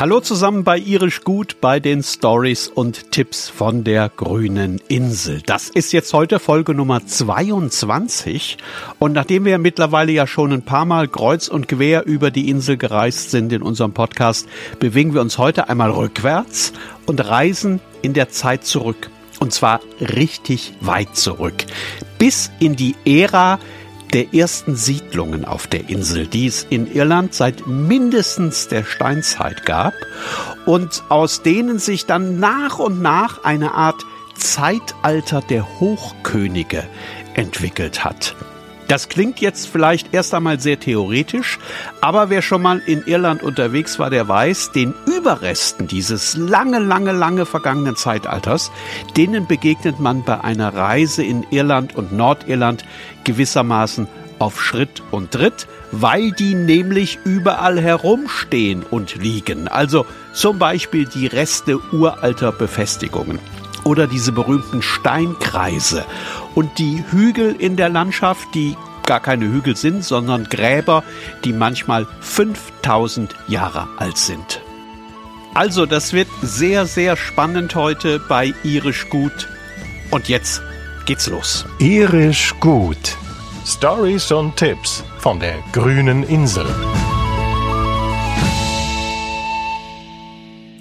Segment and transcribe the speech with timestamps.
[0.00, 5.42] Hallo zusammen bei Irisch Gut bei den Stories und Tipps von der grünen Insel.
[5.44, 8.56] Das ist jetzt heute Folge Nummer 22
[8.98, 12.78] und nachdem wir mittlerweile ja schon ein paar Mal kreuz und quer über die Insel
[12.78, 16.72] gereist sind in unserem Podcast, bewegen wir uns heute einmal rückwärts
[17.04, 19.10] und reisen in der Zeit zurück.
[19.38, 21.66] Und zwar richtig weit zurück.
[22.18, 23.58] Bis in die Ära
[24.10, 29.94] der ersten Siedlungen auf der Insel, die es in Irland seit mindestens der Steinzeit gab
[30.66, 34.04] und aus denen sich dann nach und nach eine Art
[34.36, 36.84] Zeitalter der Hochkönige
[37.34, 38.34] entwickelt hat.
[38.90, 41.60] Das klingt jetzt vielleicht erst einmal sehr theoretisch,
[42.00, 47.12] aber wer schon mal in Irland unterwegs war, der weiß, den Überresten dieses lange, lange,
[47.12, 48.72] lange vergangenen Zeitalters,
[49.16, 52.84] denen begegnet man bei einer Reise in Irland und Nordirland
[53.22, 54.08] gewissermaßen
[54.40, 59.68] auf Schritt und Tritt, weil die nämlich überall herumstehen und liegen.
[59.68, 63.38] Also zum Beispiel die Reste uralter Befestigungen
[63.90, 66.04] oder diese berühmten Steinkreise
[66.54, 71.02] und die Hügel in der Landschaft, die gar keine Hügel sind, sondern Gräber,
[71.44, 74.62] die manchmal 5000 Jahre alt sind.
[75.54, 79.48] Also, das wird sehr, sehr spannend heute bei Irisch Gut.
[80.12, 80.62] Und jetzt
[81.06, 81.66] geht's los.
[81.80, 83.16] Irisch Gut.
[83.66, 86.66] Stories und Tipps von der grünen Insel.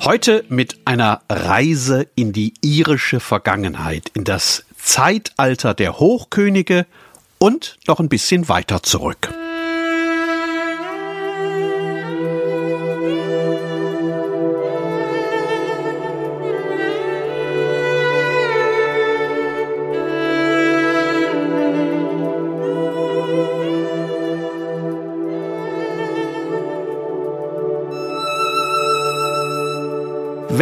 [0.09, 6.88] Heute mit einer Reise in die irische Vergangenheit, in das Zeitalter der Hochkönige
[7.38, 9.29] und noch ein bisschen weiter zurück.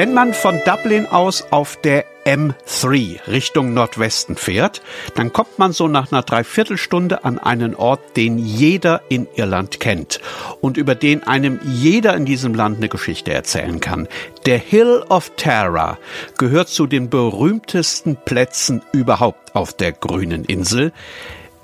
[0.08, 4.82] Wenn man von Dublin aus auf der M3 Richtung Nordwesten fährt,
[5.16, 10.22] dann kommt man so nach einer Dreiviertelstunde an einen Ort, den jeder in Irland kennt
[10.62, 14.08] und über den einem jeder in diesem Land eine Geschichte erzählen kann.
[14.46, 15.98] Der Hill of Tara
[16.38, 20.94] gehört zu den berühmtesten Plätzen überhaupt auf der grünen Insel.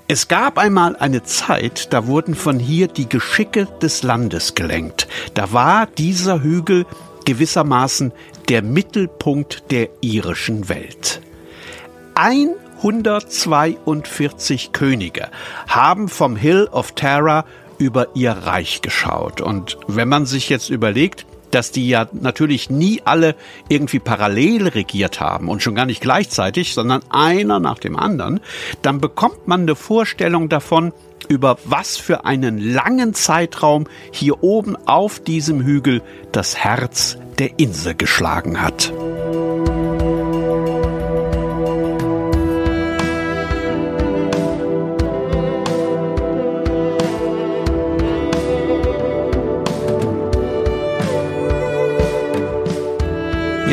[0.06, 5.08] Es gab einmal eine Zeit, da wurden von hier die Geschicke des Landes gelenkt.
[5.32, 6.84] Da war dieser Hügel
[7.24, 8.12] gewissermaßen
[8.48, 11.20] der Mittelpunkt der irischen Welt.
[12.14, 15.28] 142 Könige
[15.66, 17.44] haben vom Hill of Tara
[17.78, 19.40] über ihr Reich geschaut.
[19.40, 23.36] Und wenn man sich jetzt überlegt, dass die ja natürlich nie alle
[23.68, 28.40] irgendwie parallel regiert haben und schon gar nicht gleichzeitig, sondern einer nach dem anderen,
[28.82, 30.92] dann bekommt man eine Vorstellung davon,
[31.28, 36.02] über was für einen langen Zeitraum hier oben auf diesem Hügel
[36.32, 38.92] das Herz der Insel geschlagen hat.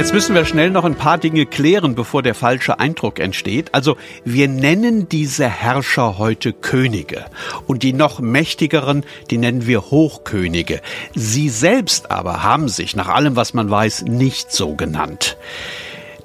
[0.01, 3.75] Jetzt müssen wir schnell noch ein paar Dinge klären, bevor der falsche Eindruck entsteht.
[3.75, 7.25] Also wir nennen diese Herrscher heute Könige
[7.67, 10.81] und die noch mächtigeren, die nennen wir Hochkönige.
[11.13, 15.37] Sie selbst aber haben sich, nach allem, was man weiß, nicht so genannt.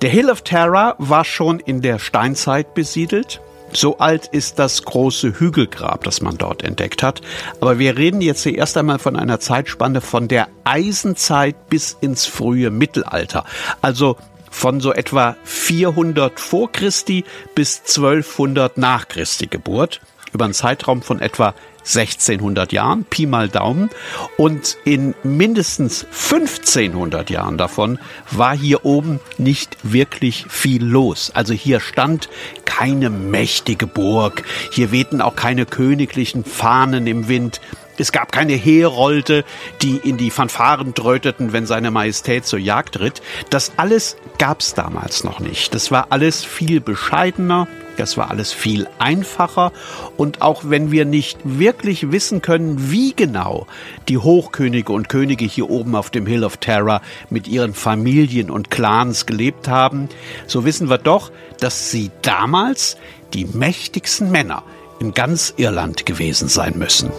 [0.01, 3.43] Der Hill of Terror war schon in der Steinzeit besiedelt.
[3.77, 7.21] So alt ist das große Hügelgrab, das man dort entdeckt hat.
[7.61, 12.25] Aber wir reden jetzt hier erst einmal von einer Zeitspanne von der Eisenzeit bis ins
[12.25, 13.45] frühe Mittelalter.
[13.83, 14.17] Also
[14.51, 20.01] von so etwa 400 vor Christi bis 1200 nach Christi Geburt
[20.37, 21.55] über einen Zeitraum von etwa
[21.87, 23.91] 1600 Jahren, Pi mal Daumen.
[24.37, 27.99] Und in mindestens 1500 Jahren davon
[28.31, 31.31] war hier oben nicht wirklich viel los.
[31.35, 32.29] Also hier stand
[32.65, 34.43] keine mächtige Burg.
[34.73, 37.61] Hier wehten auch keine königlichen Fahnen im Wind.
[37.99, 39.45] Es gab keine Herolde,
[39.83, 43.23] die in die Fanfaren tröteten, wenn seine Majestät zur Jagd ritt.
[43.51, 45.75] Das alles gab's damals noch nicht.
[45.75, 49.73] Das war alles viel bescheidener, das war alles viel einfacher
[50.17, 53.67] und auch wenn wir nicht wirklich wissen können, wie genau
[54.09, 57.01] die Hochkönige und Könige hier oben auf dem Hill of Terror
[57.31, 60.09] mit ihren Familien und Clans gelebt haben,
[60.47, 62.97] so wissen wir doch, dass sie damals
[63.33, 64.63] die mächtigsten Männer
[65.01, 67.11] in ganz Irland gewesen sein müssen.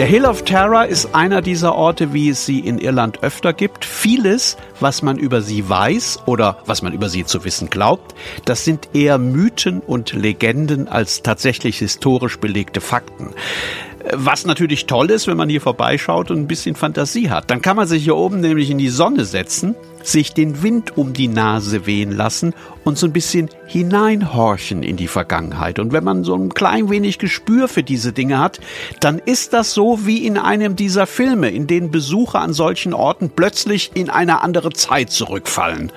[0.00, 3.84] Der Hill of Terror ist einer dieser Orte, wie es sie in Irland öfter gibt.
[3.84, 8.14] Vieles, was man über sie weiß oder was man über sie zu wissen glaubt,
[8.46, 13.34] das sind eher Mythen und Legenden als tatsächlich historisch belegte Fakten.
[14.14, 17.50] Was natürlich toll ist, wenn man hier vorbeischaut und ein bisschen Fantasie hat.
[17.50, 21.12] Dann kann man sich hier oben nämlich in die Sonne setzen, sich den Wind um
[21.12, 22.54] die Nase wehen lassen
[22.84, 25.78] und so ein bisschen hineinhorchen in die Vergangenheit.
[25.78, 28.60] Und wenn man so ein klein wenig Gespür für diese Dinge hat,
[29.00, 33.30] dann ist das so wie in einem dieser Filme, in denen Besucher an solchen Orten
[33.30, 35.92] plötzlich in eine andere Zeit zurückfallen.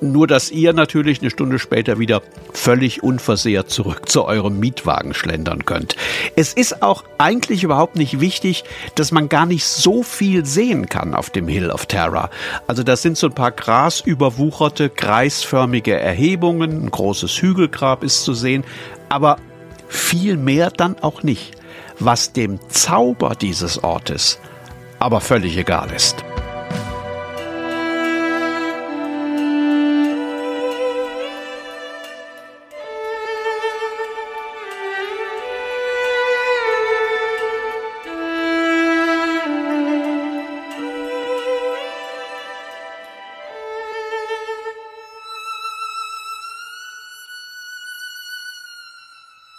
[0.00, 5.64] Nur dass ihr natürlich eine Stunde später wieder völlig unversehrt zurück zu eurem Mietwagen schlendern
[5.64, 5.96] könnt.
[6.36, 8.64] Es ist auch eigentlich überhaupt nicht wichtig,
[8.94, 12.30] dass man gar nicht so viel sehen kann auf dem Hill of Terror.
[12.66, 18.64] Also das sind so ein paar grasüberwucherte, kreisförmige Erhebungen, ein großes Hügelgrab ist zu sehen,
[19.08, 19.36] aber
[19.88, 21.56] viel mehr dann auch nicht,
[21.98, 24.38] was dem Zauber dieses Ortes
[25.02, 26.24] aber völlig egal ist.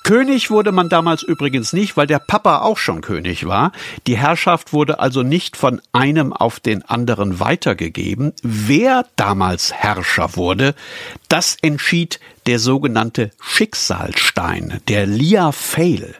[0.03, 3.71] König wurde man damals übrigens nicht, weil der Papa auch schon König war.
[4.05, 8.33] Die Herrschaft wurde also nicht von einem auf den anderen weitergegeben.
[8.43, 10.75] Wer damals Herrscher wurde,
[11.29, 16.15] das entschied der sogenannte Schicksalstein, der Lia Fail.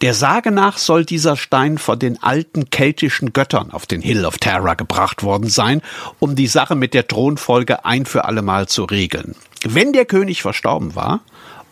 [0.00, 4.38] Der Sage nach soll dieser Stein von den alten keltischen Göttern auf den Hill of
[4.38, 5.82] Terror gebracht worden sein,
[6.18, 9.34] um die Sache mit der Thronfolge ein für allemal zu regeln.
[9.66, 11.20] Wenn der König verstorben war,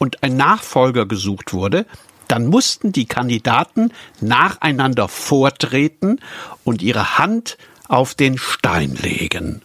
[0.02, 1.86] und ein Nachfolger gesucht wurde,
[2.26, 6.18] dann mussten die Kandidaten nacheinander vortreten
[6.64, 7.56] und ihre Hand
[7.86, 9.62] auf den Stein legen.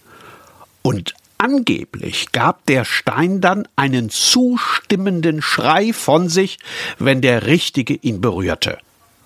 [0.84, 6.60] Und angeblich gab der Stein dann einen zustimmenden Schrei von sich,
[7.00, 8.78] wenn der Richtige ihn berührte.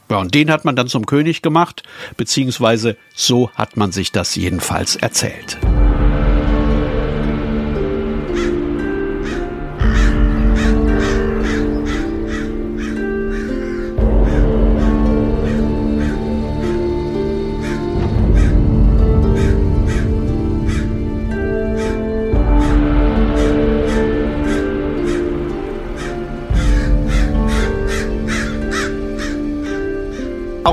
[0.10, 1.84] Ja, und den hat man dann zum König gemacht,
[2.16, 5.58] beziehungsweise so hat man sich das jedenfalls erzählt.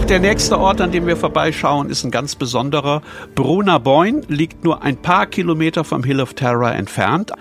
[0.09, 3.03] Der nächste Ort, an dem wir vorbeischauen, ist ein ganz besonderer.
[3.35, 7.33] Bruna Boyne liegt nur ein paar Kilometer vom Hill of Terror entfernt,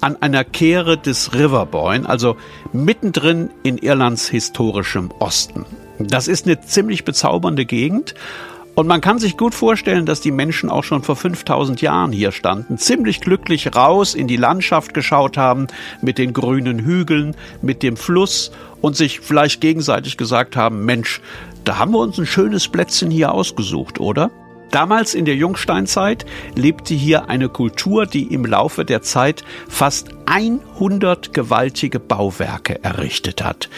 [0.00, 2.36] an einer Kehre des River Boyne, also
[2.72, 5.66] mittendrin in Irlands historischem Osten.
[6.00, 8.14] Das ist eine ziemlich bezaubernde Gegend.
[8.74, 12.32] Und man kann sich gut vorstellen, dass die Menschen auch schon vor 5000 Jahren hier
[12.32, 15.68] standen, ziemlich glücklich raus in die Landschaft geschaut haben,
[16.02, 18.50] mit den grünen Hügeln, mit dem Fluss
[18.82, 21.22] und sich vielleicht gegenseitig gesagt haben, Mensch,
[21.66, 24.30] da haben wir uns ein schönes Plätzchen hier ausgesucht, oder?
[24.70, 26.24] Damals in der Jungsteinzeit
[26.54, 33.68] lebte hier eine Kultur, die im Laufe der Zeit fast 100 gewaltige Bauwerke errichtet hat.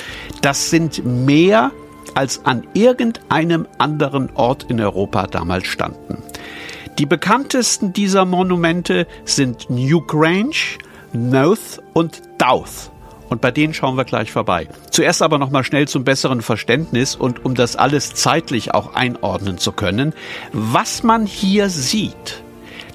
[0.43, 1.73] Das sind mehr
[2.15, 6.23] als an irgendeinem anderen Ort in Europa damals standen.
[6.99, 10.79] Die bekanntesten dieser Monumente sind Newgrange,
[11.13, 12.91] North und Douth.
[13.29, 14.69] Und bei denen schauen wir gleich vorbei.
[14.91, 19.59] Zuerst aber noch mal schnell zum besseren Verständnis und um das alles zeitlich auch einordnen
[19.59, 20.15] zu können.
[20.53, 22.43] Was man hier sieht,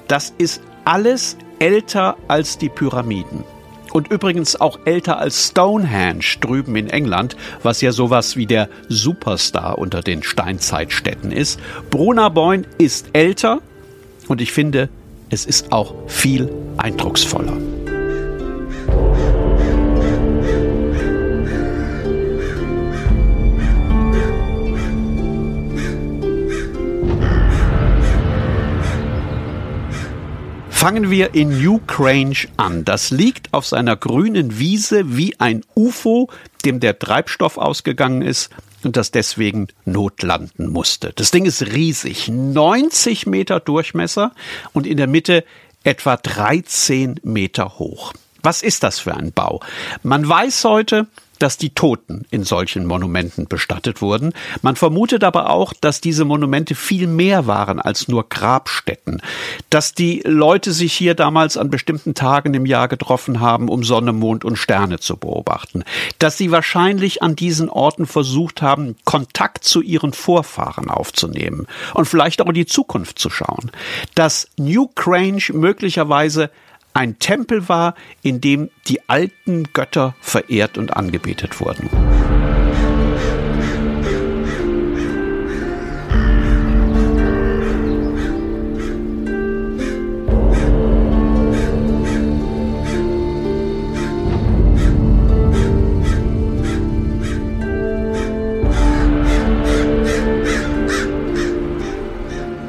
[0.08, 3.44] das ist alles älter als die Pyramiden.
[3.92, 9.78] Und übrigens auch älter als Stonehenge drüben in England, was ja sowas wie der Superstar
[9.78, 11.60] unter den Steinzeitstädten ist.
[11.90, 13.60] Brunnerboin ist älter
[14.26, 14.88] und ich finde,
[15.30, 17.56] es ist auch viel eindrucksvoller.
[30.84, 32.84] Fangen wir in New Grange an.
[32.84, 36.28] Das liegt auf seiner grünen Wiese wie ein UFO,
[36.66, 38.50] dem der Treibstoff ausgegangen ist
[38.82, 41.14] und das deswegen notlanden musste.
[41.14, 44.32] Das Ding ist riesig, 90 Meter Durchmesser
[44.74, 45.46] und in der Mitte
[45.84, 48.12] etwa 13 Meter hoch.
[48.42, 49.60] Was ist das für ein Bau?
[50.02, 51.06] Man weiß heute,
[51.38, 54.32] dass die Toten in solchen Monumenten bestattet wurden.
[54.62, 59.22] Man vermutet aber auch, dass diese Monumente viel mehr waren als nur Grabstätten,
[59.70, 64.12] dass die Leute sich hier damals an bestimmten Tagen im Jahr getroffen haben, um Sonne,
[64.12, 65.84] Mond und Sterne zu beobachten,
[66.18, 72.40] dass sie wahrscheinlich an diesen Orten versucht haben, Kontakt zu ihren Vorfahren aufzunehmen und vielleicht
[72.40, 73.70] auch in die Zukunft zu schauen,
[74.14, 76.50] dass New Grange möglicherweise
[76.94, 81.90] ein Tempel war, in dem die alten Götter verehrt und angebetet wurden.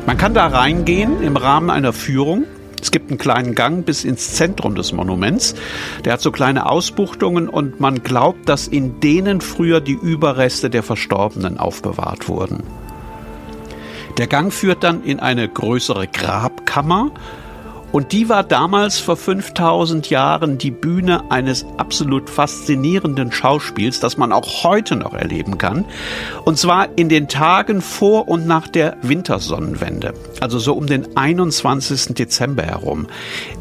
[0.07, 2.45] Man kann da reingehen im Rahmen einer Führung
[2.85, 5.55] es gibt einen kleinen Gang bis ins Zentrum des Monuments.
[6.05, 10.83] Der hat so kleine Ausbuchtungen und man glaubt, dass in denen früher die Überreste der
[10.83, 12.61] Verstorbenen aufbewahrt wurden.
[14.19, 17.09] Der Gang führt dann in eine größere Grabkammer
[17.95, 24.33] und die war damals vor 5000 Jahren die Bühne eines absolut faszinierenden Schauspiels, das man
[24.33, 25.85] auch heute noch erleben kann.
[26.43, 32.15] Und zwar in den Tagen vor und nach der Wintersonnenwende, also so um den 21.
[32.15, 33.07] Dezember herum.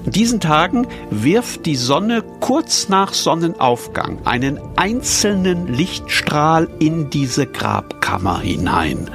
[0.05, 8.41] In diesen Tagen wirft die Sonne kurz nach Sonnenaufgang einen einzelnen Lichtstrahl in diese Grabkammer
[8.41, 9.09] hinein.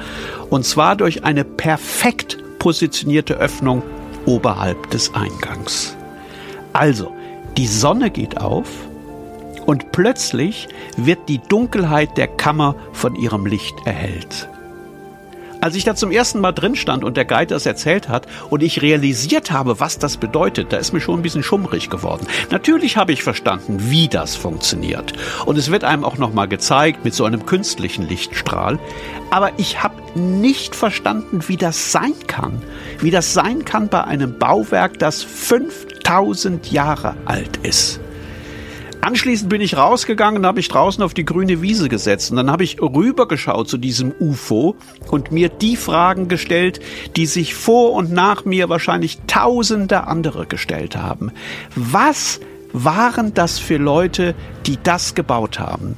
[0.48, 3.82] Und zwar durch eine perfekt positionierte Öffnung
[4.26, 5.96] oberhalb des Eingangs.
[6.72, 7.12] Also,
[7.56, 8.68] die Sonne geht auf
[9.66, 14.49] und plötzlich wird die Dunkelheit der Kammer von ihrem Licht erhellt.
[15.60, 18.62] Als ich da zum ersten Mal drin stand und der Guide das erzählt hat und
[18.62, 22.26] ich realisiert habe, was das bedeutet, da ist mir schon ein bisschen schummrig geworden.
[22.50, 25.12] Natürlich habe ich verstanden, wie das funktioniert.
[25.44, 28.78] Und es wird einem auch nochmal gezeigt mit so einem künstlichen Lichtstrahl.
[29.30, 32.62] Aber ich habe nicht verstanden, wie das sein kann.
[32.98, 38.00] Wie das sein kann bei einem Bauwerk, das 5000 Jahre alt ist.
[39.02, 42.64] Anschließend bin ich rausgegangen, habe ich draußen auf die grüne Wiese gesetzt und dann habe
[42.64, 44.76] ich rübergeschaut zu diesem UFO
[45.10, 46.80] und mir die Fragen gestellt,
[47.16, 51.32] die sich vor und nach mir wahrscheinlich tausende andere gestellt haben.
[51.74, 52.40] Was
[52.72, 54.34] waren das für Leute,
[54.66, 55.96] die das gebaut haben?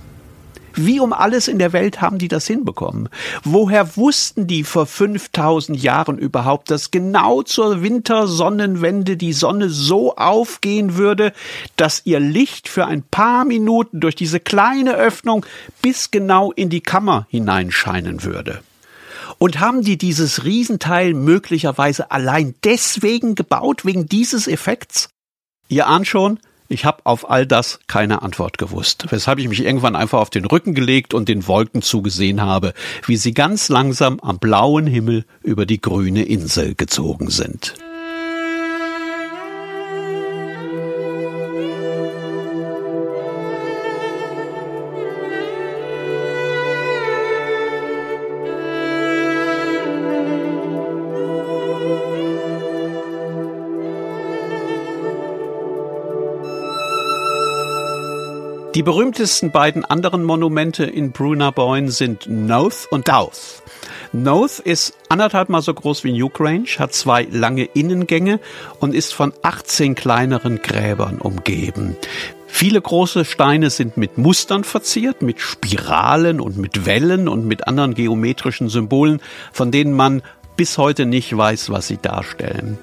[0.75, 3.09] Wie um alles in der Welt haben die das hinbekommen?
[3.45, 10.97] Woher wussten die vor 5000 Jahren überhaupt, dass genau zur Wintersonnenwende die Sonne so aufgehen
[10.97, 11.33] würde,
[11.76, 15.45] dass ihr Licht für ein paar Minuten durch diese kleine Öffnung
[15.83, 18.62] bis genau in die Kammer hineinscheinen würde?
[19.38, 25.09] Und haben die dieses Riesenteil möglicherweise allein deswegen gebaut, wegen dieses Effekts?
[25.69, 26.38] Ihr ahnt schon,
[26.73, 30.47] ich habe auf all das keine Antwort gewusst, weshalb ich mich irgendwann einfach auf den
[30.47, 32.73] Rücken gelegt und den Wolken zugesehen habe,
[33.07, 37.75] wie sie ganz langsam am blauen Himmel über die grüne Insel gezogen sind.
[58.75, 63.62] Die berühmtesten beiden anderen Monumente in Brunnerboyne sind Noth und Douth.
[64.12, 68.41] Noth ist anderthalb Mal so groß wie Newgrange, hat zwei lange Innengänge
[68.81, 71.97] und ist von 18 kleineren Gräbern umgeben.
[72.47, 77.93] Viele große Steine sind mit Mustern verziert, mit Spiralen und mit Wellen und mit anderen
[77.93, 79.21] geometrischen Symbolen,
[79.52, 80.23] von denen man
[80.57, 82.79] bis heute nicht weiß, was sie darstellen.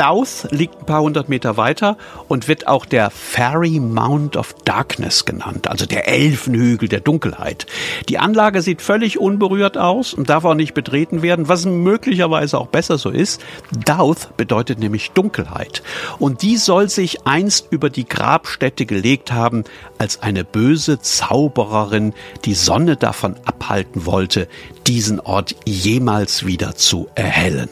[0.00, 5.26] Douth liegt ein paar hundert Meter weiter und wird auch der Fairy Mount of Darkness
[5.26, 7.66] genannt, also der Elfenhügel der Dunkelheit.
[8.08, 12.68] Die Anlage sieht völlig unberührt aus und darf auch nicht betreten werden, was möglicherweise auch
[12.68, 13.42] besser so ist.
[13.84, 15.82] Douth bedeutet nämlich Dunkelheit
[16.18, 19.64] und die soll sich einst über die Grabstätte gelegt haben,
[19.98, 22.14] als eine böse Zaubererin
[22.46, 24.48] die Sonne davon abhalten wollte,
[24.86, 27.68] diesen Ort jemals wieder zu erhellen.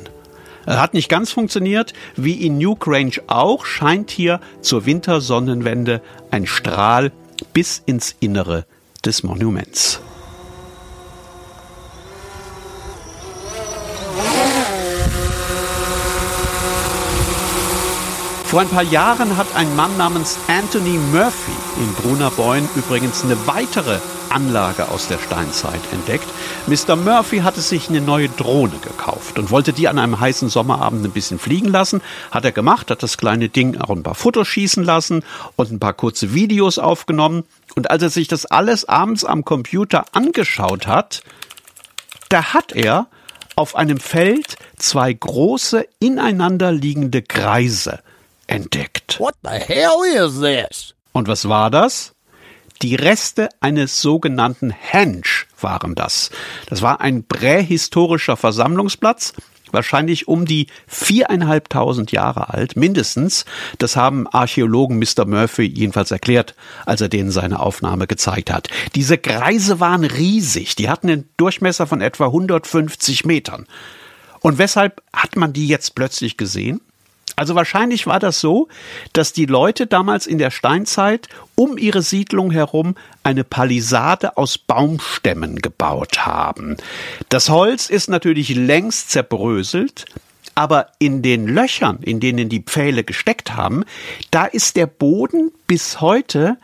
[0.77, 1.95] Hat nicht ganz funktioniert.
[2.17, 7.13] Wie in New Grange auch, scheint hier zur Wintersonnenwende ein Strahl
[7.55, 8.67] bis ins Innere
[9.05, 10.01] des Monuments.
[18.49, 23.99] Vor ein paar Jahren hat ein Mann namens Anthony Murphy in Brunnerboyne übrigens eine weitere
[24.31, 26.27] Anlage aus der Steinzeit entdeckt.
[26.67, 26.97] Mr.
[26.97, 31.11] Murphy hatte sich eine neue Drohne gekauft und wollte die an einem heißen Sommerabend ein
[31.11, 32.01] bisschen fliegen lassen.
[32.31, 35.25] Hat er gemacht, hat das kleine Ding auch ein paar Fotos schießen lassen
[35.57, 37.45] und ein paar kurze Videos aufgenommen.
[37.77, 41.23] Und als er sich das alles abends am Computer angeschaut hat,
[42.31, 43.09] da hat er
[43.57, 47.99] auf einem Feld zwei große ineinander liegende Kreise
[48.49, 49.21] entdeckt.
[49.21, 50.95] What the hell is this?
[51.13, 52.15] Und was war das?
[52.83, 55.23] Die Reste eines sogenannten Henge
[55.61, 56.31] waren das.
[56.67, 59.33] Das war ein prähistorischer Versammlungsplatz,
[59.73, 63.45] wahrscheinlich um die viereinhalbtausend Jahre alt, mindestens.
[63.79, 65.25] Das haben Archäologen Mr.
[65.27, 66.55] Murphy jedenfalls erklärt,
[66.87, 68.69] als er denen seine Aufnahme gezeigt hat.
[68.95, 70.77] Diese Kreise waren riesig.
[70.77, 73.67] Die hatten einen Durchmesser von etwa 150 Metern.
[74.41, 76.81] Und weshalb hat man die jetzt plötzlich gesehen?
[77.39, 78.67] Also wahrscheinlich war das so,
[79.13, 85.63] dass die Leute damals in der Steinzeit um ihre Siedlung herum eine Palisade aus Baumstämmen
[85.63, 86.77] gebaut haben.
[87.29, 90.07] Das Holz ist natürlich längst zerbröselt,
[90.57, 93.85] aber in den Löchern, in denen die Pfähle gesteckt haben,
[94.33, 96.57] da ist der Boden bis heute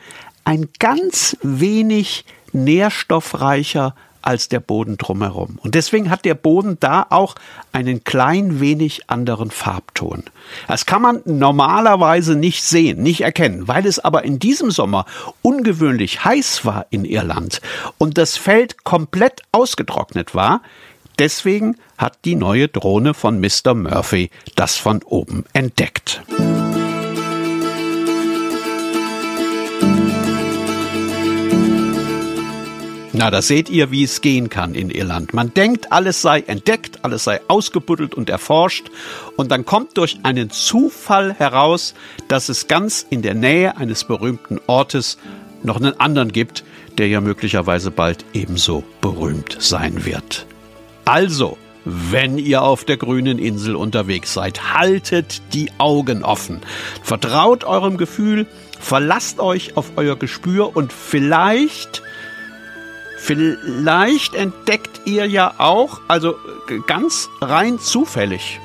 [0.43, 5.59] ein ganz wenig nährstoffreicher als der Boden drumherum.
[5.63, 7.35] Und deswegen hat der Boden da auch
[7.73, 10.25] einen klein wenig anderen Farbton.
[10.67, 15.05] Das kann man normalerweise nicht sehen, nicht erkennen, weil es aber in diesem Sommer
[15.43, 17.61] ungewöhnlich heiß war in Irland
[17.99, 20.63] und das Feld komplett ausgetrocknet war.
[21.19, 23.75] Deswegen hat die neue Drohne von Mr.
[23.75, 26.23] Murphy das von oben entdeckt.
[33.25, 35.33] Na, da seht ihr, wie es gehen kann in Irland.
[35.33, 38.91] Man denkt, alles sei entdeckt, alles sei ausgebuddelt und erforscht,
[39.39, 41.95] und dann kommt durch einen Zufall heraus,
[42.29, 45.17] dass es ganz in der Nähe eines berühmten Ortes
[45.63, 46.65] noch einen anderen gibt,
[46.99, 50.45] der ja möglicherweise bald ebenso berühmt sein wird.
[51.07, 56.61] Also, wenn ihr auf der grünen Insel unterwegs seid, haltet die Augen offen.
[57.03, 58.47] Vertraut eurem Gefühl,
[58.79, 62.03] verlasst euch auf euer Gespür und vielleicht
[63.25, 66.37] Vielleicht entdeckt ihr ja auch, also
[66.87, 68.61] ganz rein zufällig.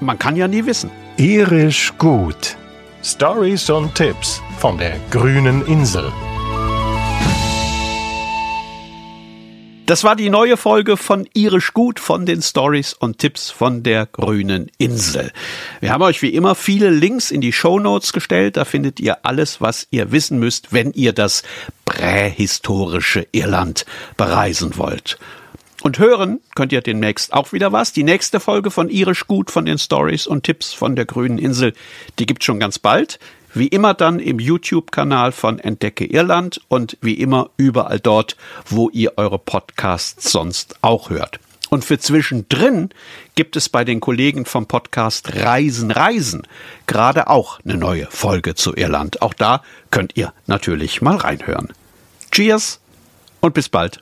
[0.00, 0.90] Man kann ja nie wissen.
[1.16, 2.58] Irisch gut.
[3.02, 6.12] Stories und Tipps von der grünen Insel.
[9.88, 14.04] Das war die neue Folge von Irisch Gut von den Stories und Tipps von der
[14.04, 15.32] grünen Insel.
[15.80, 18.58] Wir haben euch wie immer viele Links in die Show Notes gestellt.
[18.58, 21.42] Da findet ihr alles, was ihr wissen müsst, wenn ihr das
[21.86, 23.86] prähistorische Irland
[24.18, 25.18] bereisen wollt.
[25.80, 27.94] Und hören könnt ihr demnächst auch wieder was.
[27.94, 31.72] Die nächste Folge von Irisch Gut von den Stories und Tipps von der grünen Insel,
[32.18, 33.18] die gibt's schon ganz bald.
[33.58, 39.14] Wie immer dann im YouTube-Kanal von Entdecke Irland und wie immer überall dort, wo ihr
[39.16, 41.40] eure Podcasts sonst auch hört.
[41.68, 42.90] Und für zwischendrin
[43.34, 46.46] gibt es bei den Kollegen vom Podcast Reisen Reisen
[46.86, 49.22] gerade auch eine neue Folge zu Irland.
[49.22, 51.72] Auch da könnt ihr natürlich mal reinhören.
[52.30, 52.78] Cheers
[53.40, 54.00] und bis bald.